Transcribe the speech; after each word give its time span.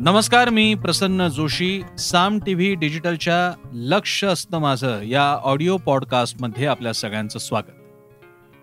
नमस्कार 0.00 0.50
मी 0.50 0.74
Prasanna 0.74 1.28
Joshi 1.28 1.82
Saam 1.98 2.38
T 2.38 2.54
V 2.54 2.74
डिजिटलच्या 2.74 3.68
लक्ष 3.72 4.24
असतं 4.24 4.58
माझं 4.58 5.02
या 5.02 5.22
ऑडिओ 5.42 5.76
पॉडकास्टमध्ये 5.76 6.66
आपल्या 6.66 6.92
सगळ्यांचं 6.92 7.38
स्वागत. 7.38 7.70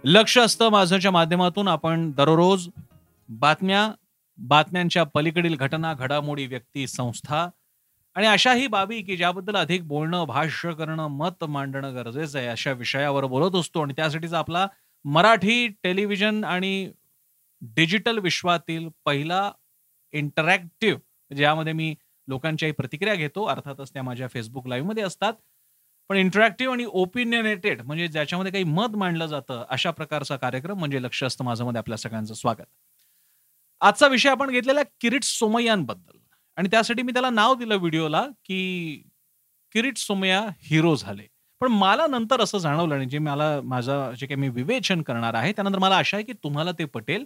लक्ष 0.04 0.38
असतं 0.38 0.70
माझंच्या 0.70 1.12
माध्यमातून 1.12 1.68
आपण 1.68 2.12
दररोज 2.12 2.68
बातम्या 3.30 3.92
बातम्यांच्या 4.38 5.04
पलीकडील 5.04 5.56
घटना 5.56 5.94
घडामोडी 5.94 6.46
व्यक्ती 6.46 6.88
संस्था 6.88 7.48
आणि 8.16 8.28
अशाही 8.28 8.68
बाबी 8.68 9.02
की 9.02 9.18
ज्याबद्दल 9.18 9.56
अधिक 9.56 9.88
बोलणं 9.88 10.26
भाष्य 10.26 10.74
करणं 10.74 11.08
मत 11.08 11.44
मांडणं 11.44 11.96
गरजेचं 11.96 12.38
आहे 12.40 12.48
अशा 12.48 12.72
विषयावर 12.72 13.26
बोलत 13.26 13.56
असतो 13.56 13.82
आणि 13.82 13.94
त्यासाठीचा 13.96 14.40
आपला 14.40 14.68
मराठी 15.06 15.68
टेलिव्हिजन 15.84 16.44
आणि 16.44 16.92
डिजिटल 17.62 18.18
विश्वातील 18.18 18.90
पहिला 19.06 19.52
इंटरॅक्टिव्ह 20.14 21.00
ज्यामध्ये 21.36 21.74
मी 21.74 21.94
लोकांच्याही 22.28 22.74
प्रतिक्रिया 22.74 23.16
घेतो 23.16 23.44
अर्थातच 23.46 23.94
त्या 23.94 24.04
माझ्या 24.04 24.28
फेसबुक 24.28 24.68
लाईव्हमध्ये 24.68 25.04
असतात. 25.04 25.34
पण 26.10 26.18
इंटरॅक्टिव्ह 26.18 26.74
आणि 26.74 26.86
ओपिनियनेटेड 26.86 27.82
म्हणजे 27.82 28.08
ज्याच्यामध्ये 28.08 28.52
काही 28.52 28.64
मत 28.64 28.96
मांडलं 28.96 29.26
जातं 29.26 29.64
अशा 29.70 29.92
प्रकारचा 29.92 30.36
कार्यक्रम 30.36 30.80
म्हणजे 30.80 31.02
लक्ष 31.04 31.24
असतं 31.24 31.44
माझं 31.46 31.66
मध्ये 31.66 31.80
आपल्या 31.80 31.98
सगळ्यांचं 31.98 32.34
स्वागत. 32.34 32.66
आजचा 33.82 34.08
विषय 34.08 34.30
आपण 34.30 34.50
घेतलेला 34.50 34.82
किरीट 35.02 35.24
सोमय्यांबद्दल. 35.24 36.18
आणि 36.58 36.68
त्यासाठी 36.72 37.02
मी 37.02 37.12
त्याला 37.14 37.30
नाव 37.30 37.56
दिलं 37.56 37.76
व्हिडिओला 37.76 38.28
की 38.46 39.02
किरीट 39.72 39.98
सोमय्या 39.98 40.42
हिरो 40.62 40.96
झाले. 40.96 41.28
पण 41.62 41.68
मला 41.68 42.08
नंतर 42.08 42.42
असं 42.42 42.58
जाणवलं 42.58 42.96
आणि 42.96 43.06
जे 43.06 43.20
मला 43.20 43.62
माझं 43.64 44.12
जे 44.20 44.26
काही 44.28 44.40
मी 44.42 44.50
विवेचन 44.50 45.02
करणार 45.02 45.34
आहे 45.34 45.52
त्यानंतर 45.52 45.80
मला 45.80 45.96
आशा 45.96 46.18
आहे 46.18 46.24
की 46.26 46.34
तुम्हाला 46.34 46.72
ते 46.72 46.86
पटेल 46.86 47.26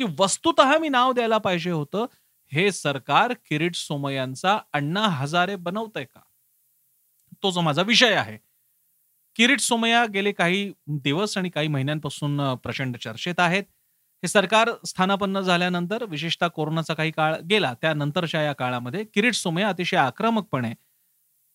की 0.00 0.04
वस्तुत 0.18 0.60
मी 0.80 0.88
नाव 0.88 1.12
द्यायला 1.12 1.38
पाहिजे 1.38 1.70
होतं. 1.70 2.06
हे 2.52 2.70
सरकार 2.72 3.32
किरीट 3.46 3.74
सोमय्यांचा 3.76 4.58
अण्णा 4.72 5.06
हजारे 5.10 5.56
बनवतंय 5.58 6.04
का? 6.04 6.20
तो 7.42 7.50
जो 7.50 7.60
माझा 7.60 7.82
विषय 7.82 8.14
आहे. 8.14 8.36
किरीट 9.36 9.60
सोमय्या 9.60 10.04
गेले 10.06 10.32
काही 10.32 10.70
दिवस 11.00 11.36
आणि 11.38 11.48
काही 11.50 11.68
महिन्यांपासून 11.68 12.40
प्रचंड 12.56 12.96
चर्चेत 12.96 13.40
आहेत. 13.40 13.64
हे 14.22 14.28
सरकार 14.28 14.70
स्थानापन्न 14.86 15.40
झाल्यानंतर 15.40 16.04
विशेषतः 16.04 16.48
कोरोनाचा 16.48 16.94
काही 16.94 17.10
काळ 17.10 17.34
गेला 17.50 17.72
त्यानंतरच्या 17.82 18.42
या 18.42 18.52
काळामध्ये 18.52 19.04
किरीट 19.14 19.34
सोमय्या 19.34 19.68
अतिशय 19.68 19.96
आक्रमकपणे 19.96 20.72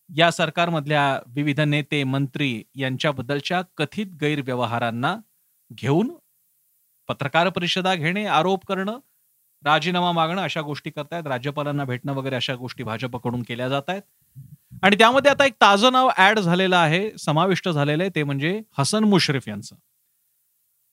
या 0.09 0.29
सरकारमधल्या 0.31 1.03
विविध 1.27 1.59
नेते 1.61 2.03
मंत्री 2.05 2.51
यांच्याबद्दलच्या 2.75 3.61
कथित 3.77 4.07
गैरव्यवहारांना 4.21 5.15
घेऊन 5.71 6.11
पत्रकार 7.09 7.49
परिषदा 7.49 7.95
घेणे 7.95 8.25
आरोप 8.29 8.65
करणं 8.65 8.99
राजीनामा 9.65 10.11
मागणं 10.11 10.41
अशा 10.41 10.61
गोष्टी 10.61 10.89
करतायत. 10.89 11.27
राज्यपालांना 11.27 11.83
भेटणं 11.85 12.13
वगैरे 12.13 12.35
अशा 12.35 12.55
गोष्टी 12.55 12.83
भाजपकडून 12.83 13.43
केल्या 13.43 13.69
जात 13.69 13.81
आहेत 13.87 14.01
आणि 14.83 14.95
त्यामध्ये 14.95 15.31
आता 15.31 15.45
एक 15.45 15.53
ताजं 15.53 15.91
नाव 15.91 16.09
ऍड 16.17 16.39
झालेलं 16.39 16.77
आहे 16.77 17.17
समाविष्ट 17.17 17.69
झालेलं 17.69 18.03
आहे 18.03 18.09
ते 18.15 18.23
म्हणजे 18.23 18.61
हसन 18.77 19.03
मुश्रीफ 19.03 19.47
यांचं. 19.47 19.75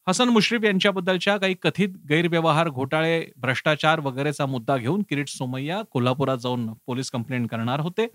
हसन 0.09 0.29
मुश्रीफ 0.29 0.65
यांच्याबद्दलच्या 0.65 1.37
काही 1.37 1.55
कथित 1.63 1.89
गैरव्यवहार 2.09 2.69
घोटाळे 2.69 3.27
भ्रष्टाचार 3.37 4.01
वगैरेचा 4.01 4.47
मुद्दा 4.47 4.77
घेऊन 4.77 5.03
किरीट 5.03 5.29
सोमय्या 5.29 5.83
कोल्हापुरात 5.91 6.39
जाऊन 6.39 6.73
पोलीस 6.87 7.11
कंप्लेंट 7.11 7.51
करणार 7.51 7.81
होते. 7.81 8.07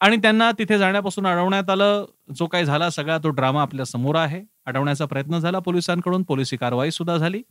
आणि 0.00 0.16
त्यांना 0.16 0.50
तिथे 0.52 0.78
जाण्यापासून 0.78 1.26
अडवण्यात 1.26 1.70
आलं. 1.70 2.04
जो 2.36 2.46
काही 2.46 2.64
झाला 2.64 2.90
सगळा 2.90 3.18
तो 3.18 3.28
ड्रामा 3.28 3.62
आपल्यासमोर 3.62 4.16
आहे. 4.16 4.42
अडवण्याचा 4.66 5.04
प्रयत्न 5.04 5.38
झाला 5.38 5.58
पोलिसांकडून 5.58 6.22
पोलिसी 6.22 6.56
कारवाई 6.56 6.90
सुद्धा 6.90 7.16
झाली. 7.16 7.42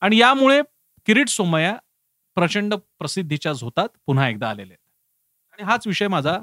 आणि 0.00 0.16
यामुळे 0.16 0.62
किरीट 1.08 1.28
सोमय्या 1.28 1.76
प्रचंड 2.36 2.74
प्रसिद्धीच्या 2.98 3.52
झोतात 3.52 3.88
पुन्हा 4.06 4.28
एकदा 4.28 4.48
आलेले 4.50 4.72
आहेत. 4.72 4.78
आणि 5.52 5.62
हाच 5.62 5.86
विषय 5.86 6.08
माझा 6.08 6.38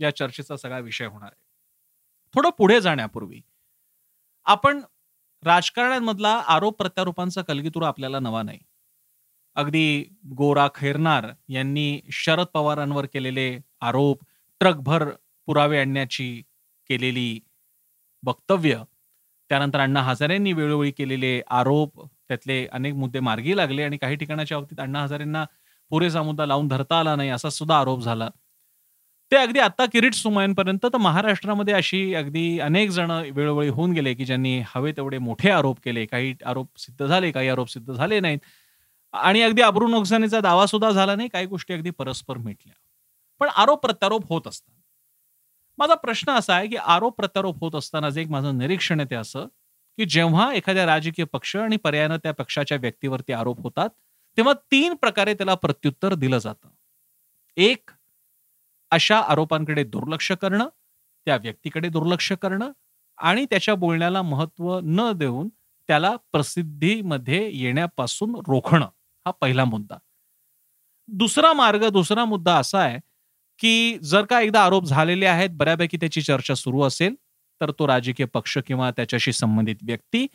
या 0.00 0.14
चर्चेचा 0.16 0.56
सगळा 0.56 0.78
विषय 0.78 1.06
होणार 1.06 1.28
आहे. 1.28 1.40
थोडं 2.34 2.50
पुढे 2.58 2.80
जाण्यापूर्वी 2.80 3.40
आपण 4.46 4.80
राजकारण्यांमधला 5.42 6.32
आरोप 6.48 6.76
प्रत्यारोपांचा 6.78 7.42
कलगीतुरा 7.42 7.88
आपल्याला 7.88 8.18
नवा 8.20 8.42
नाही. 8.42 8.58
अगदी 9.56 10.04
गोरा 10.36 10.66
खैरनार 10.74 11.26
यांनी 11.48 12.00
शरद 12.12 12.46
पवारांवर 12.54 13.06
केलेले 13.06 13.48
आरोप 13.80 14.22
ट्रकभर 14.60 15.08
पुरावे 15.48 15.78
आणण्याची 15.80 16.42
केलेली 16.90 17.40
वक्तव्य 18.22 18.82
त्यानंतर 19.50 19.80
अण्णा 19.80 20.02
हजारेंनी 20.02 20.52
वेळोवेळी 20.52 20.90
केलेले 20.92 21.40
आरोप 21.50 22.04
त्यातले 22.32 22.66
अनेक 22.66 22.94
मुद्दे 22.94 23.20
मार्गी 23.20 23.56
लागले 23.56 23.82
आणि 23.82 23.96
काही 23.96 24.16
ठिकाणाच्या 24.16 24.58
बाबतीत 24.58 24.80
अण्णा 24.80 25.02
हजारेंना 25.02 25.44
पुरेसा 25.90 26.22
मुद्दा 26.22 26.46
लावून 26.46 26.68
धरता 26.68 27.00
आला 27.00 27.16
नाही 27.16 27.30
असा 27.30 27.50
सुद्धा 27.50 27.78
आरोप 27.80 28.00
झाला. 28.00 28.28
ते 29.32 29.36
अगदी 29.36 29.58
आता 29.58 29.86
किरीट 29.86 30.14
सुमयांपर्यंत 30.14 30.78
तर 30.84 30.96
महाराष्ट्रामध्ये 30.96 31.74
अशी 31.74 32.14
अगदी 32.14 32.58
अनेक 32.58 32.90
जण 32.90 33.10
वेळोवेळी 33.10 33.70
होऊन 33.70 33.92
गेले 33.92 34.14
की 34.14 34.24
ज्यांनी 34.24 34.62
हवे 34.66 34.92
तेवढे 34.92 35.18
मोठे 35.18 35.50
आरोप 35.50 35.78
केले. 35.84 36.06
काही 36.06 36.34
आरोप 36.46 36.68
सिद्ध 36.78 37.06
झाले 37.06 37.30
काही 37.30 37.48
आरोप 37.48 37.68
सिद्ध 37.68 37.92
झाले 37.92 38.20
नाहीत. 38.20 38.38
आणि 39.12 39.42
अगदी 39.42 39.62
अब्रू 39.62 39.86
नुकसानीचा 39.86 40.40
दावा 40.40 40.66
सुद्धा 40.66 40.90
झाला 40.90 41.14
नाही 41.14 41.28
काही 41.28 41.46
गोष्टी 41.46 41.74
अगदी 41.74 41.90
परस्पर 41.90 42.38
मिटल्या. 42.38 42.74
पण 43.40 43.48
आरोप 43.48 43.82
प्रत्यारोप 43.82 44.28
होत 44.28 44.42
असतात. 44.46 44.74
माझा 45.78 45.94
प्रश्न 45.94 46.32
असा 46.32 46.54
आहे 46.54 46.68
की 46.68 46.76
आरोप 46.76 47.16
प्रत्यारोप 47.16 47.60
होत 47.60 47.74
असताना 47.74 48.10
जे 48.10 48.22
एक 48.22 48.28
माझं 48.28 48.58
निरीक्षण 48.58 49.00
आहे 49.00 49.10
ते 49.10 49.14
असं 49.14 49.46
की 49.98 50.04
जेव्हा 50.06 50.52
एखाद्या 50.54 50.84
राजकीय 50.86 51.24
पक्ष 51.32 51.54
आणि 51.56 51.76
पर्यायानं 51.76 52.16
त्या 52.16 52.32
पक्षाच्या 52.32 52.76
व्यक्तीवरती 52.76 53.32
आरोप 53.32 53.60
होतात 53.62 53.90
तेव्हा 54.38 54.52
तीन 54.72 54.94
प्रकारे 54.94 55.34
त्याला 55.34 55.54
प्रत्युत्तर 55.54 56.14
दिलं 56.14 56.38
जातं. 56.38 56.68
एक 57.56 57.90
अशा 58.92 59.18
आरोपांकडे 59.22 59.84
दुर्लक्ष 59.84 60.30
करणं 60.32 60.68
त्या 61.26 61.36
व्यक्तीकडे 61.36 61.88
दुर्लक्ष 61.88 62.32
करणं 62.42 62.70
आणि 63.18 63.44
त्याच्या 63.44 63.74
बोलण्याला 63.74 64.22
महत्त्व 64.22 64.78
न 64.84 65.10
देऊन 65.12 65.48
त्याला 65.88 66.14
प्रसिद्धीमध्ये 66.32 67.48
येण्यापासून 67.54 68.34
रोखणं 68.48 68.86
हा 69.26 69.30
पहिला 69.40 69.64
मुद्दा. 69.64 69.96
दुसरा 71.08 71.52
मार्ग 71.52 71.88
दुसरा 71.88 72.24
मुद्दा 72.24 72.56
असा 72.56 72.78
आहे 72.80 72.98
की 73.60 73.98
जर 74.02 74.24
का 74.24 74.40
एकदा 74.40 74.60
आरोप 74.60 74.84
झालेले 74.84 75.26
आहेत 75.26 75.50
बऱ्यापैकी 75.52 75.96
त्याची 75.96 76.22
चर्चा 76.22 76.54
सुरू 76.54 76.82
असेल 76.82 77.14
तर 77.62 77.70
तो 77.78 77.86
राजकीय 77.86 78.26
पक्ष 78.26 78.58
किंवा 78.66 78.90
त्याच्याशी 78.90 79.32
संबंधित 79.32 79.76
व्यक्ती 79.82 80.26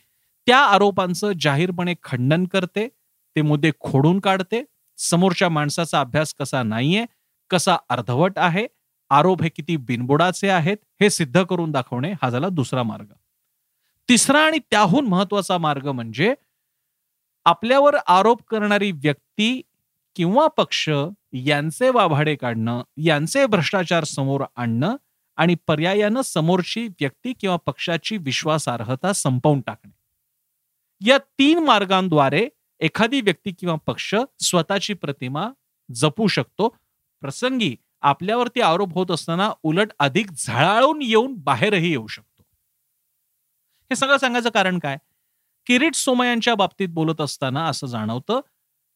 त्या 0.47 0.59
आरोपांचं 0.65 1.31
जाहीरपणे 1.41 1.93
खंडन 2.03 2.45
करते 2.45 2.87
ते 3.35 3.41
मुद्दे 3.41 3.71
खोडून 3.79 4.19
काढते. 4.19 4.63
समोरच्या 4.99 5.49
माणसाचा 5.49 5.99
अभ्यास 5.99 6.33
कसा 6.33 6.61
नाहीये 6.63 7.05
कसा 7.49 7.75
अर्धवट 7.89 8.37
आहे 8.39 8.65
आरोप 9.11 9.41
हे 9.43 9.49
किती 9.49 9.75
बिनबुडाचे 9.77 10.49
आहेत 10.49 10.77
हे 11.01 11.09
सिद्ध 11.09 11.43
करून 11.43 11.71
दाखवणे 11.71 12.11
हा 12.21 12.29
झाला 12.29 12.49
दुसरा 12.49 12.83
मार्ग. 12.83 13.05
तिसरा 14.09 14.39
आणि 14.39 14.59
त्याहून 14.71 15.07
महत्त्वाचा 15.07 15.57
मार्ग 15.57 15.87
म्हणजे 15.87 16.33
आपल्यावर 17.45 17.95
आरोप 18.07 18.41
करणारी 18.49 18.91
व्यक्ती 18.91 19.61
किंवा 20.15 20.47
पक्ष 20.47 20.89
यांचे 21.33 21.89
वाभाडे 21.89 22.35
काढणं 22.35 22.81
यांचे 22.97 23.45
भ्रष्टाचार 23.45 24.03
समोर 24.03 24.43
आणणं 24.55 24.95
आणि 25.37 25.55
पर्यायानं 25.67 26.21
समोरची 26.21 26.87
व्यक्ती 26.87 27.33
किंवा 27.33 27.55
पक्षाची 27.55 28.17
विश्वासार्हता 28.17 29.13
संपवून 29.13 29.61
टाकणे. 29.61 29.97
या 31.01 31.17
तीन 31.17 31.59
मार्गांद्वारे 31.59 32.49
एखादी 32.79 33.21
व्यक्ती 33.21 33.51
किंवा 33.51 33.75
पक्ष 33.75 34.15
स्वतःची 34.39 34.93
प्रतिमा 34.93 35.49
जपू 35.93 36.27
शकतो. 36.27 36.75
प्रसंगी 37.21 37.75
आपल्यावरती 38.01 38.61
आरोप 38.61 38.93
होत 38.93 39.11
असताना 39.11 39.51
उलट 39.63 39.91
अधिक 39.99 40.31
झळाळून 40.31 41.01
येऊन 41.01 41.35
बाहेरही 41.35 41.89
येऊ 41.89 42.07
शकतो. 42.07 42.43
हे 43.91 43.95
सगळं 43.95 44.17
सांगायचं 44.17 44.49
कारण 44.49 44.79
काय? 44.79 44.97
किरीट 45.65 45.95
सोमयांच्या 45.95 46.55
बाबतीत 46.55 46.87
बोलत 46.89 47.21
असताना 47.21 47.65
असं 47.65 47.87
जाणवतं 47.87 48.39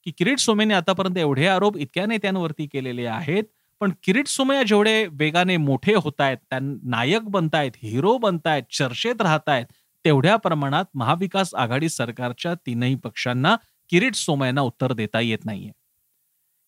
की 0.04 0.12
किरीट 0.12 0.40
सोमेने 0.40 0.74
आतापर्यंत 0.74 1.18
एवढे 1.18 1.48
आरोप 1.48 1.78
इतक्या 1.78 2.06
नेत्यांवरती 2.06 2.68
केलेले 2.68 3.06
आहेत 3.06 3.44
पण 3.82 3.92
किरीट 4.04 4.28
सोमया 4.28 4.64
जेवढे 4.64 4.96
वेगाने 5.20 5.56
मोठे 5.58 5.94
होत 5.96 6.22
आहेत 6.22 6.54
नायक 6.86 7.30
बनतायत 7.32 7.72
हिरो 7.84 8.18
बनतायत 8.18 8.64
चर्चेत 8.72 9.22
राहतायत 9.22 9.66
तेवढ्या 10.06 10.36
प्रमाणात 10.38 10.86
महाविकास 10.96 11.54
आघाडी 11.56 11.90
सरकारच्या 11.90 12.54
तीनही 12.66 12.96
पक्षांना 13.04 13.56
किरीट 13.90 14.16
सोमयांना 14.16 14.62
उत्तर 14.62 14.94
देता 14.94 15.20
येत 15.20 15.46
नाहीये. 15.46 15.72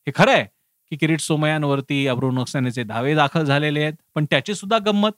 हे 0.07 0.11
खरं 0.15 0.31
आहे 0.31 0.45
की 0.91 0.95
किरीट 0.97 1.19
सोमयांवरती 1.21 2.05
अब्रू 2.07 2.31
नक्सानेचे 2.31 2.83
दावे 2.83 3.13
दाखल 3.15 3.43
झालेले 3.45 3.81
आहेत 3.81 3.93
पण 4.15 4.25
त्याची 4.31 4.55
सुद्धा 4.55 4.77
गंमत. 4.85 5.11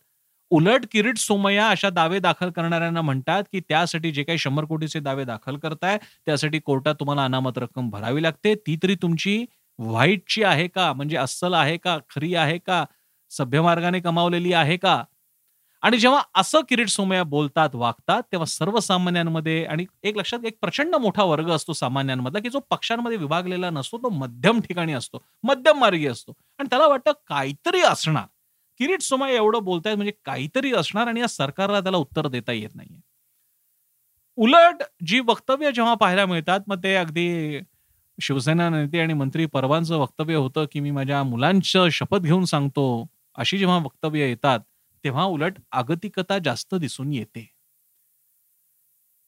उलट 0.52 0.86
किरीट 0.92 1.18
सोमय्या 1.18 1.68
अशा 1.70 1.90
दावे 1.90 2.20
दाखल 2.20 2.50
करणाऱ्यांना 2.50 3.02
म्हणतात 3.02 3.44
की 3.52 3.60
त्यासाठी 3.70 4.12
जे 4.12 4.24
काही 4.24 4.38
शंभर 4.40 4.66
कोटीचे 4.66 5.00
दावे 5.00 5.24
दाखल 5.26 5.56
करताय 5.58 5.98
त्यासाठी 6.26 6.60
कोर्टात 6.60 6.96
तुम्हाला 7.00 7.24
अनामत 7.26 7.58
रक्कम 7.58 7.90
भरावी 7.90 8.24
लागते 8.24 8.54
ती 8.68 8.76
तरी 8.84 8.96
तुमची 9.02 9.46
व्हाईटची 9.80 10.44
आहे 10.44 10.68
का? 10.68 10.92
म्हणजे 10.94 11.18
अस्सल 11.18 11.54
आहे 11.54 11.77
का? 11.77 11.98
खरी 12.10 12.33
आहे 12.36 12.57
का? 12.57 12.83
सभ्य 13.31 13.62
मार्गाने 13.62 14.00
कमावलेली 14.00 14.54
आहे 14.54 14.77
का? 14.77 15.04
आणि 15.83 15.98
जेव्हा 15.98 16.22
असं 16.36 16.62
किरीट 16.69 16.88
सोमया 16.89 17.24
बोलतात 17.24 17.75
वागतात 17.75 18.24
तेव्हा 18.31 18.45
सर्वसामान्यांमध्ये 18.45 19.63
आणि 19.66 19.86
एक 20.04 20.18
लक्षात 20.18 20.45
एक 20.45 20.57
प्रचंड 20.62 20.95
मोठा 20.95 21.24
वर्ग 21.24 21.50
असतो 21.51 21.74
सामान्यांमधला 21.74 22.39
की 22.39 22.50
जो 22.50 22.60
पक्षांमध्ये 22.69 23.18
विभागलेला 23.18 23.69
नसतो 23.69 23.98
तो 23.98 24.10
मध्यम 24.10 24.60
ठिकाणी 24.60 24.94
असतो 24.94 25.24
मध्यम 25.44 25.80
मार्गी 25.80 26.07
असतो. 26.07 26.33
आणि 26.60 26.68
त्याला 26.69 26.88
वाटतं 26.88 27.12
काहीतरी 27.27 27.81
असणार. 27.81 28.25
किरीट 28.80 29.01
सोमया 29.01 29.36
एवढं 29.36 29.63
बोलतायत 29.63 29.95
म्हणजे 29.98 30.13
काहीतरी 30.25 30.74
असणार 30.74 31.07
आणि 31.07 31.19
या 31.19 31.27
सरकारला 31.27 31.80
त्याला 31.81 31.98
उत्तर 31.98 32.27
देता 32.27 32.51
येत 32.51 32.75
नाहीये. 32.75 33.00
उलट 34.38 34.83
जी 35.06 35.19
वक्तव्य 35.19 35.72
जेव्हा 35.72 35.94
पाहायला 35.95 36.25
मिळतात 36.25 36.60
मग 36.68 36.83
ते 36.83 36.95
अगदी 36.95 37.60
शिवसेना 38.22 38.70
नेते 38.70 39.00
आणि 39.00 39.14
मंत्री 39.14 39.46
परवांचं 39.46 39.98
वक्तव्य 39.98 40.36
होतं 40.36 40.66
की 40.72 40.80
मी 40.80 40.92
माझ्या 40.92 41.24
मुलांचं 41.24 41.90
शपथ 41.90 42.20
घेऊन 42.20 42.46
सांगतो 42.46 43.08
अशी 43.36 43.58
जेव्हा 43.58 43.78
वक्तव्य 43.78 44.28
येतात 44.30 44.60
तेव्हा 45.04 45.24
उलट 45.24 45.54
आगतिकता 45.72 46.38
जास्त 46.40 46.76
दिसून 46.76 47.14
येते. 47.14 47.48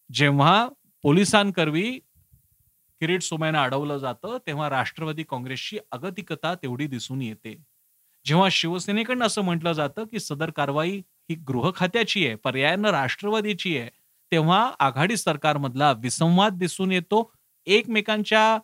जेव्हा 0.10 0.68
पोलिसांकरवी 1.04 2.00
किरीट 3.02 3.22
सोमय्यांना 3.22 3.64
अडवलं 3.64 3.98
जातं 3.98 4.38
तेव्हा 4.48 4.70
राष्ट्रवादी 4.70 5.24
काँग्रेसची 5.24 5.78
अगतिकता 5.92 6.54
तेवढी 6.56 6.88
दिसून 6.88 7.22
येते. 7.22 7.56
जेव्हा 8.26 8.48
शिवसेनेकडनं 8.52 9.26
असं 9.26 9.42
म्हटलं 9.42 9.74
जातं 9.74 10.06
की 10.06 10.20
सदर 10.20 10.50
कारवाई 10.50 10.98
ही 11.30 11.36
गृह 11.36 11.72
खात्याची 11.76 12.28
आहे 12.28 12.36
पर्यायानं 12.36 12.90
राष्ट्रवादीची 12.90 13.78
आहे 13.78 13.90
तेव्हा 14.32 14.72
आघाडी 14.80 15.18
सरकारमधला 15.18 15.92
विसंवाद 15.92 16.54
दिसून 16.54 16.92
येतो. 16.92 17.32
एकमेकांच्या 17.68 18.58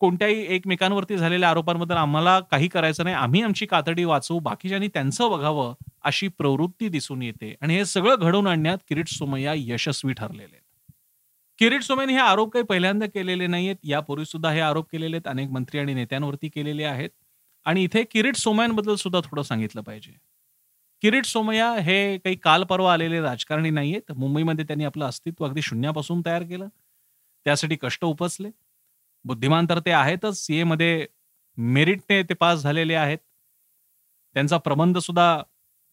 कोणत्याही 0.00 0.46
एकमेकांवरती 0.54 1.16
झालेल्या 1.16 1.50
आरोपांबद्दल 1.50 1.94
आम्हाला 1.94 2.40
काही 2.40 2.68
करायचं 2.68 3.04
नाही. 3.04 3.16
आम्ही 3.16 3.42
आमची 3.42 3.66
कातडी 3.66 4.04
वाचवू 4.04 4.38
बाकीच्यांनी 4.38 4.88
त्यांचं 4.88 5.30
बघावं 5.30 5.74
अशी 6.02 6.28
प्रवृत्ती 6.28 6.88
दिसून 6.88 7.22
येते. 7.22 7.54
आणि 7.60 7.74
हे 7.74 7.84
सगळं 7.84 8.14
घडवून 8.20 8.46
आणण्यात 8.46 8.78
किरीट 8.88 9.08
सोमय्या 9.08 9.52
यशस्वी 9.56 10.12
ठरलेले 10.12 10.42
आहेत. 10.42 10.92
किरीट 11.58 11.82
सोमय्याने 11.82 12.12
हे 12.12 12.18
आरोप 12.18 12.52
काही 12.52 12.64
पहिल्यांदा 12.64 13.06
केलेले 13.06 13.46
नाहीयेत. 13.46 13.76
यापूर्वी 13.84 14.24
सुद्धा 14.24 14.50
हे 14.50 14.60
आरोप 14.60 14.86
केलेले 14.92 15.16
आहेत. 15.16 15.28
अनेक 15.28 15.50
मंत्री 15.50 15.80
आणि 15.80 15.94
नेत्यांवरती 15.94 16.48
केलेले 16.48 16.84
आहेत. 16.84 17.10
आणि 17.64 17.84
इथे 17.84 18.02
किरीट 18.02 18.36
सोमय्यांबद्दल 18.36 18.94
सुद्धा 18.94 19.20
थोडं 19.20 19.42
सांगितलं 19.42 19.82
पाहिजे. 19.82 20.12
किरीट 21.02 21.24
सोमय्या 21.24 21.72
हे 21.72 22.18
काही 22.18 22.36
काल 22.36 22.64
परवा 22.64 22.92
आलेले 22.92 23.20
राजकारणी 23.20 23.70
नाहीयेत. 23.70 24.12
मुंबईमध्ये 24.12 24.64
त्यांनी 24.64 24.84
आपलं 24.84 25.04
अस्तित्व 25.04 25.44
अगदी 25.44 25.62
शून्यापासून 25.62 26.22
तयार 26.26 26.42
केलं. 26.42 26.68
त्यासाठी 27.44 27.76
कष्ट 27.82 28.04
उपसले. 28.04 28.50
बुद्धिमान 29.24 29.66
तर 29.70 29.78
ते 29.86 29.90
आहेतच. 29.92 30.36
सीए 30.38 30.64
मध्ये 30.64 31.06
मेरिटने 31.58 32.22
ते 32.22 32.34
पास 32.34 32.62
झालेले 32.62 32.94
आहेत. 32.94 33.18
त्यांचा 34.36 34.56
प्रबंध 34.58 34.98
सुद्धा 34.98 35.42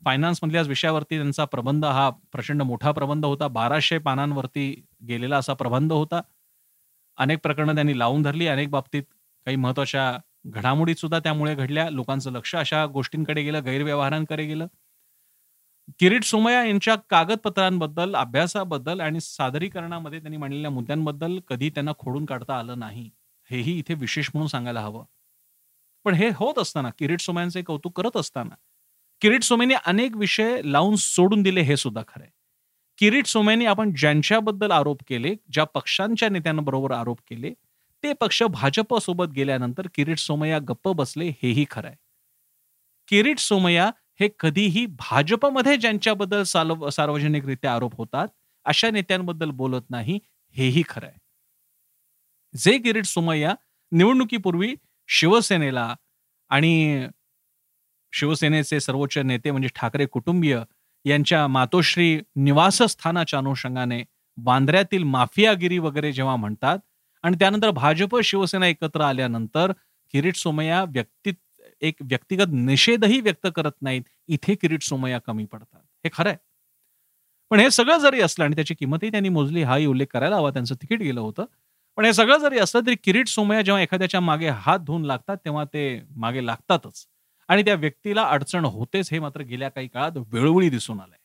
फायनान्स 0.02 0.40
मधल्या 0.44 0.62
विषयावरती 0.62 1.18
त्यांचा 1.18 1.46
प्रबंध 1.46 1.86
हा 1.86 2.10
प्रचंड 2.32 2.62
मोठा 2.62 2.92
प्रबंध 2.92 3.26
होता. 3.26 3.48
बाराशे 3.48 3.98
पानांवरती 4.00 4.70
गेलेला 5.08 5.38
असा 5.38 5.54
प्रबंध 5.54 5.92
होता. 5.94 6.22
अनेक 7.18 7.40
प्रकरणं 7.44 7.76
त्यांनी 7.76 7.98
लावून 8.00 8.22
धरली. 8.24 8.48
अनेक 8.48 8.70
बाबतीत 8.70 9.04
काही 9.48 9.56
महत्त्वाच्या 9.58 10.12
घडामोडी 10.48 10.96
सुद्धा 10.96 11.20
त्यामुळे 11.20 11.56
घडल्या. 11.56 11.90
लोकांचं 11.90 12.32
लक्ष 12.32 12.56
अशा 12.56 12.86
गोष्टींकडे 12.88 13.42
गेलं. 13.44 13.64
गैरव्यवहारांकडे 13.66 14.46
गेलं. 14.46 14.68
किरीट 16.00 16.24
सोमया 16.24 16.64
यांच्या 16.66 16.96
कागदपत्रांबद्दल 17.10 18.16
अभ्यासाबद्दल 18.16 19.00
आणि 19.02 19.20
सादरीकरणामध्ये 19.22 20.20
त्यांनी 20.20 20.38
मांडलेल्या 20.38 20.72
मुद्द्यांबद्दल 20.72 21.40
कधी 21.48 21.70
त्यांना 21.70 21.92
खोडून 22.00 22.26
काढता 22.26 22.58
आलं 22.60 22.80
नाही. 22.80 23.10
हेही 23.52 23.78
इथे 23.80 23.94
विशेष 23.94 24.30
म्हणून 24.34 24.48
सांगायला 24.48 24.82
हवं. 24.82 25.04
पण 26.06 26.14
हे 26.14 26.30
होत 26.36 26.60
असताना 26.60 26.90
किरीट 26.90 27.22
सोमयांचे 27.22 27.62
कौतुक 27.62 27.98
करत 27.98 28.18
असताना 28.18 28.56
किरीट 29.22 29.44
सोमेने 29.44 29.74
अनेक 29.86 30.16
विषय 30.16 30.62
लावून 30.66 30.96
सोडून 30.96 31.42
दिले 31.42 31.62
हे 31.62 31.78
सुद्धा 31.78 32.02
खरंय 32.08 32.30
किरीट 32.98 33.26
सोमेने 33.26 33.66
आपण 33.66 33.94
ज्यांच्याबद्दल 33.98 34.72
आरोप 34.72 34.98
केले 35.08 35.36
ज्या 35.52 35.64
पक्षांच्या 35.64 36.30
नेत्यांबरोबर 36.30 36.92
आरोप 36.92 37.20
केले 37.30 37.54
ते 38.04 38.14
पक्ष 38.14 38.44
भाजप 38.44 38.96
सोबत 38.98 39.28
गेल्यानंतर 39.28 39.88
किरीट 39.94 40.18
सोमय्या 40.18 40.60
गप्प 40.60 40.90
बसले 40.90 41.28
हेही 41.30 41.66
खरंय 41.72 41.96
किरीट 43.08 43.40
सोमय्या 43.40 43.92
हे 44.20 44.30
कधीही 44.40 44.86
भाजपमध्ये 44.86 45.78
ज्यांच्याबद्दल 45.78 46.44
सार्वजनिकरित्या 46.90 47.76
आरोप 47.76 47.96
होतात 47.96 48.28
अशा 48.66 48.90
नेत्यांबद्दल 48.92 49.50
बोलत 49.50 49.90
नाही 49.90 50.20
हेही 50.56 50.84
खरंय 50.90 51.14
जे 52.58 52.78
किरीट 52.78 53.06
सोमय्या 53.06 53.54
निवडणुकीपूर्वी 53.92 54.76
शिवसेनेला 55.08 55.94
आणि 56.50 57.08
शिवसेनेचे 58.14 58.80
सर्वोच्च 58.80 59.18
नेते 59.18 59.52
म्हणजे 59.52 59.70
ठाकरे 59.76 60.06
कुटुंबीय 60.06 60.60
यांच्या 61.06 61.48
मातोश्री 61.48 62.20
निवासस्थानाच्या 62.36 63.40
अनुषंगाने 63.40 64.04
बांद्र्यातील 64.38 65.04
माफियागिरी 65.04 65.78
वगैरे 65.78 66.12
जेव्हा 66.12 66.36
म्हणतात 66.36 66.80
आणि 67.24 67.36
त्यानंतर 67.40 67.70
भाजप 67.72 68.18
शिवसेना 68.24 68.68
एकत्र 68.68 69.02
आल्यानंतर 69.02 69.72
किरीट 70.14 70.36
सोमय्या 70.36 70.84
व्यक्ती 70.84 71.32
एक 71.82 71.96
व्यक्तिगत 72.02 72.52
निषेधही 72.52 73.20
व्यक्त 73.22 73.48
करत 73.56 73.72
नाहीत 73.82 74.02
इथे 74.28 74.56
किरीट 74.56 74.84
सोमय्या 74.84 75.20
कमी 75.20 75.46
पडतात. 75.46 75.80
हे 76.06 76.10
खरंय 76.14 76.36
पण 77.52 77.60
हे 77.60 77.70
सगळं 77.72 77.98
जरी 77.98 78.22
असलं 78.22 78.46
आणि 78.46 78.56
त्याची 78.56 78.74
किंमतही 78.74 79.12
त्यांनी 79.12 79.30
मोजली 79.30 79.64
हाही 79.64 79.86
उल्लेख 79.86 80.08
करायला 80.12 80.36
हवा 80.36 80.50
त्यांचं 80.52 80.76
तिकीट 80.76 81.00
गेलं 81.00 81.20
होतं 81.22 81.46
पण 81.98 82.06
हे 82.06 82.14
सगळं 82.14 82.38
जरी 82.38 82.60
असलं 82.60 82.82
तरी 82.86 82.96
किरीट 83.04 83.28
सोमया 83.28 83.62
जेव्हा 83.62 83.82
एखाद्याच्या 83.82 84.20
मागे 84.22 84.50
हात 84.50 84.80
धुवून 84.80 85.06
लागतात 85.06 85.38
तेव्हा 85.46 85.64
ते 85.64 86.02
मागे 86.16 86.46
लागतातच. 86.46 87.06
आणि 87.50 87.64
त्या 87.64 87.76
व्यक्तीला 87.76 88.24
अडचण 88.24 88.66
होतेच 88.66 89.12
हे 89.12 89.20
मात्र 89.20 89.42
गेल्या 89.42 89.70
काही 89.70 89.88
काळात 89.88 90.12
वेळोवेळी 90.18 90.70
दिसून 90.70 91.00
आलंय. 91.00 91.18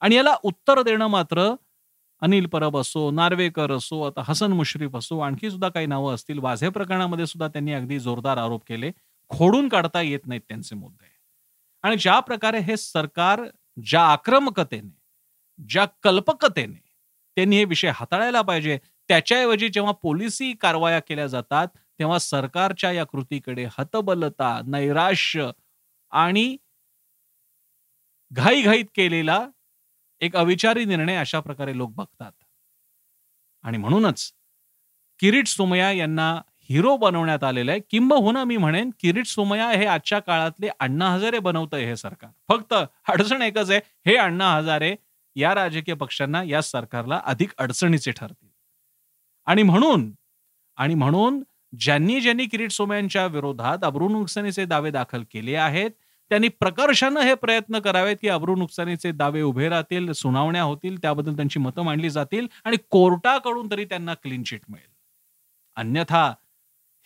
आणि 0.00 0.16
याला 0.16 0.34
उत्तर 0.42 0.82
देणं 0.82 1.06
मात्र 1.06 1.54
अनिल 2.22 2.46
परब 2.46 2.76
असो 2.76 3.10
नार्वेकर 3.10 3.72
असो 3.72 4.02
आता 4.02 4.22
हसन 4.28 4.52
मुश्रीफ 4.52 4.96
असो 4.96 5.18
आणखी 5.20 5.50
सुद्धा 5.50 5.68
काही 5.68 5.86
नावं 5.86 6.14
असतील. 6.14 6.38
वाझे 6.38 6.68
प्रकरणामध्ये 6.68 7.26
सुद्धा 7.26 7.48
त्यांनी 7.48 7.72
अगदी 7.72 7.98
जोरदार 7.98 8.36
आरोप 8.36 8.62
केले. 8.68 8.90
खोडून 9.28 9.68
काढता 9.68 10.00
येत 10.02 10.26
नाहीत 10.26 10.42
त्यांचे 10.48 10.74
मुद्दे. 10.74 11.06
आणि 11.82 11.96
ज्या 11.96 12.20
प्रकारे 12.20 12.58
हे 12.58 12.76
सरकार 12.76 13.40
ज्या 13.86 14.02
आक्रमकतेने 14.02 14.96
ज्या 15.68 15.86
कल्पकतेने 16.02 16.82
त्यांनी 17.36 17.56
हे 17.56 17.64
विषय 17.64 17.90
हाताळायला 17.94 18.42
पाहिजे 18.42 18.78
त्याच्याऐवजी 19.08 19.68
जेव्हा 19.68 19.92
पोलिसी 19.92 20.52
कारवाया 20.52 20.98
केल्या 21.00 21.26
जातात 21.26 21.68
तेव्हा 21.98 22.18
सरकारच्या 22.18 22.92
या 22.92 23.04
कृतीकडे 23.04 23.66
हतबलता 23.78 24.60
नैराश्य 24.66 25.50
आणि 26.12 26.56
घाईघाईत 28.30 28.84
केलेला 28.94 29.46
एक 30.20 30.36
अविचारी 30.36 30.84
निर्णय 30.84 31.16
अशा 31.16 31.40
प्रकारे 31.40 31.76
लोक 31.76 31.90
बघतात. 31.94 32.32
आणि 33.64 33.78
म्हणूनच 33.78 34.32
किरीट 35.20 35.46
सोमया 35.46 35.90
यांना 35.92 36.32
हिरो 36.70 36.96
बनवण्यात 36.96 37.44
आलेलं 37.44 37.70
आहे. 37.70 37.80
किंबहुना 37.90 38.44
मी 38.44 38.56
म्हणेन 38.56 38.90
किरीट 39.00 39.26
सोमया 39.26 39.68
हे 39.70 39.86
आजच्या 39.86 40.18
काळातले 40.18 40.68
अण्णा 40.80 41.10
हजारे 41.10 41.38
बनवतंय 41.38 41.84
हे 41.84 41.96
सरकार. 41.96 42.30
फक्त 42.48 42.74
अडचण 43.08 43.42
एकच 43.42 43.70
आहे 43.70 43.80
हे 44.06 44.16
अण्णा 44.16 44.54
हजारे 44.56 44.94
या 45.36 45.54
राजकीय 45.54 45.94
पक्षांना 45.94 46.42
या 46.42 46.60
सरकारला 46.62 47.20
अधिक 47.24 47.52
अडचणीचे 47.58 48.10
ठरते 48.12 48.43
आणि 49.46 49.62
म्हणून 49.62 50.10
आणि 50.76 50.94
म्हणून 50.94 51.42
ज्यांनी 51.78 52.20
ज्यांनी 52.20 52.46
किरीट 52.46 52.70
सोमयांच्या 52.70 53.26
विरोधात 53.26 53.78
अब्रू 53.82 54.08
नुकसानीचे 54.08 54.64
दावे 54.64 54.90
दाखल 54.90 55.22
केले 55.32 55.54
आहेत 55.56 55.90
त्यांनी 56.30 56.48
प्रकर्षानं 56.48 57.20
हे 57.20 57.34
प्रयत्न 57.34 57.78
करावेत 57.78 58.16
की 58.22 58.28
अब्रू 58.28 58.56
नुकसानीचे 58.56 59.12
दावे 59.12 59.42
उभे 59.42 59.68
राहतील 59.68 60.12
सुनावण्या 60.12 60.62
होतील 60.62 61.02
त्याबद्दल 61.02 61.36
त्यांची 61.36 61.58
मतं 61.58 61.82
मांडली 61.82 62.10
जातील 62.10 62.46
आणि 62.64 62.76
कोर्टाकडून 62.90 63.70
तरी 63.70 63.84
त्यांना 63.84 64.14
क्लीन 64.14 64.42
चिट 64.42 64.60
मिळेल. 64.68 64.88
अन्यथा 65.76 66.34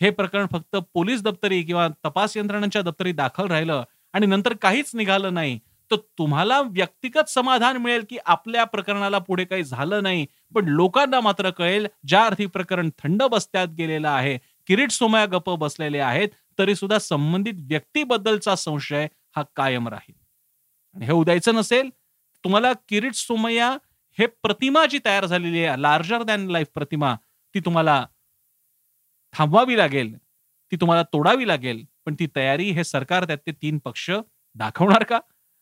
हे 0.01 0.09
प्रकरण 0.09 0.45
फक्त 0.51 0.75
पोलीस 0.93 1.21
दप्तरी 1.21 1.63
किंवा 1.63 1.87
तपास 2.05 2.37
यंत्रणांच्या 2.37 2.81
दप्तरी 2.81 3.11
दाखल 3.11 3.47
राहिलं 3.47 3.83
आणि 4.13 4.25
नंतर 4.25 4.53
काहीच 4.53 4.91
निघालं 4.95 5.33
नाही 5.33 5.59
तर 5.91 5.95
तुम्हाला 6.17 6.59
व्यक्तिगत 6.61 7.29
समाधान 7.29 7.77
मिळेल 7.77 8.03
की 8.09 8.17
आपल्या 8.25 8.63
प्रकरणाला 8.63 9.17
पुढे 9.19 9.45
काही 9.45 9.63
झालं 9.63 10.03
नाही. 10.03 10.25
पण 10.55 10.67
लोकांना 10.67 11.19
मात्र 11.19 11.49
कळेल 11.49 11.87
ज्या 12.07 12.23
अर्थी 12.25 12.45
प्रकरण 12.45 12.89
थंड 13.03 13.23
बसत्यात 13.23 13.67
गेलेलं 13.77 14.09
आहे 14.09 14.37
किरीट 14.67 14.91
सोमया 14.91 15.25
गप 15.25 15.49
बसलेले 15.59 15.99
आहेत 15.99 16.29
तरी 16.59 16.75
सुद्धा 16.75 16.97
संबंधित 16.99 17.53
व्यक्तीबद्दलचा 17.69 18.55
संशय 18.55 19.07
हा 19.35 19.43
कायम 19.55 19.87
राहील. 19.87 20.13
हे 20.95 21.11
उद्यायचं 21.11 21.55
नसेल 21.55 21.89
तुम्हाला 22.43 22.71
किरीट 22.89 23.13
सोमया 23.15 23.69
हे 24.17 24.25
प्रतिमा 24.43 24.85
जी 24.85 24.99
तयार 25.05 25.25
झालेली 25.25 25.63
आहे 25.65 25.81
लार्जर 25.81 26.23
दॅन 26.23 26.47
लाईफ 26.51 26.67
प्रतिमा 26.73 27.15
ती 27.55 27.59
तुम्हाला 27.59 28.05
थांबवावी 29.33 29.77
लागेल 29.77 30.15
ती 30.71 30.75
तुम्हाला 30.75 31.03
तोडावी 31.13 31.47
लागेल 31.47 31.83
पण 32.05 32.15
ती 32.19 32.27
तयारी 32.35 32.69
हे 32.71 32.83
सरकार 32.83 33.25
त्यात 33.25 33.37
ते 33.47 33.51
तीन 33.51 33.77
पक्ष 33.77 34.09
दाखवणार 34.55 35.03
का? 35.03 35.19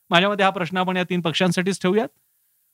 माझ्यामध्ये 0.09 0.45
हा 0.45 0.49
प्रश्न 0.51 0.77
आपण 0.77 0.97
या 0.97 1.03
तीन 1.03 1.21
पक्षांसाठीच 1.21 1.81
ठेवूयात. 1.81 2.07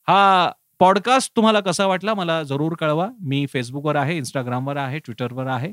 हा 0.07 0.51
पॉडकास्ट 0.79 1.35
तुम्हाला 1.35 1.59
कसा 1.59 1.85
वाटला 1.85 2.13
मला 2.13 2.41
जरूर 2.43 2.73
कळवा. 2.75 3.07
मी 3.21 3.45
फेसबुकवर 3.53 3.95
आहे 3.95 4.17
इंस्टाग्रामवर 4.17 4.77
आहे 4.77 4.99
ट्विटरवर 4.99 5.47
आहे. 5.47 5.71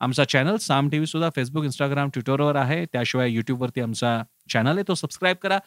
आमचा 0.00 0.24
चॅनल 0.24 0.56
साम 0.56 0.88
टी 0.88 0.98
व्ही 0.98 1.06
सुद्धा 1.06 1.28
फेसबुक 1.36 1.64
इंस्टाग्राम 1.64 2.08
ट्विटरवर 2.08 2.56
आहे. 2.56 2.84
त्याशिवाय 2.86 3.30
युट्यूबवरती 3.30 3.80
आमचा 3.80 4.22
चॅनल 4.52 4.74
आहे 4.74 4.88
तो 4.88 4.94
सबस्क्राईब 4.94 5.36
करा. 5.42 5.58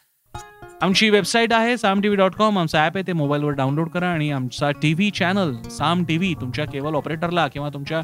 आमची 0.81 1.09
वेबसाईट 1.09 1.53
आहे 1.53 1.77
Saam 1.77 2.01
T 2.01 2.07
V 2.07 2.17
dot 2.17 2.36
com 2.36 2.59
आमचा 2.59 2.83
ॲप 2.86 2.98
आहे 2.98 3.07
ते 3.07 3.13
मोबाईलवर 3.13 3.51
डाउनलोड 3.51 3.89
करा 3.89 4.09
आणि 4.09 4.31
आमचा 4.31 4.71
T 4.71 4.93
V 4.93 5.09
channel 5.12 5.62
Saam 5.62 6.03
T 6.03 6.17
V 6.17 6.33
तुमच्या 6.33 6.65
केबल 6.65 6.95
ऑपरेटरला 6.95 7.48
किंवा 7.48 7.69
तुमच्या 7.69 8.01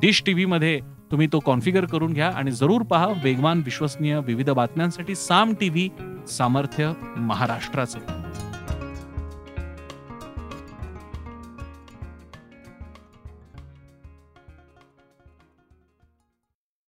डिश 0.00 0.22
टी 0.26 0.32
व्हीमध्ये 0.32 0.80
तुम्ही 1.10 1.26
तो 1.32 1.38
कॉन्फिगर 1.38 1.84
करून 1.84 2.12
घ्या 2.12 2.28
आणि 2.28 2.50
जरूर 2.50 2.82
पहा 2.82 3.06
वेगवान 3.22 3.62
विश्वसनीय 3.64 4.20
विविध 4.26 4.50
बातम्यांसाठी 4.50 5.14
साम 5.14 5.52
टी 5.60 5.68
व्ही 5.68 5.88
सामर्थ्य 6.28 6.92
महाराष्ट्राचे. 7.16 8.27